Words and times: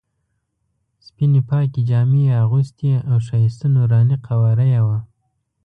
سپینې 1.05 1.41
پاکې 1.49 1.79
جامې 1.89 2.21
یې 2.27 2.33
اغوستې 2.45 2.91
او 3.09 3.17
ښایسته 3.27 3.65
نوراني 3.75 4.15
قواره 4.27 4.65
یې 4.73 4.81
وه. 4.87 4.99